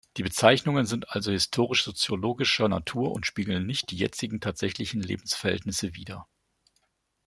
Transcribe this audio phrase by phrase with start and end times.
[0.17, 6.27] Die Bezeichnungen sind also historisch-soziologischer Natur und spiegeln nicht die jetzigen tatsächlichen Lebensverhältnisse wider.